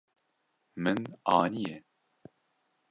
[0.81, 0.99] Min
[1.35, 1.75] aniye.